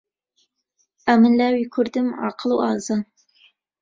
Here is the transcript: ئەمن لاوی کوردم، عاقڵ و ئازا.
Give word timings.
ئەمن 1.07 1.33
لاوی 1.39 1.65
کوردم، 1.73 2.07
عاقڵ 2.21 2.49
و 2.53 2.61
ئازا. 2.63 2.97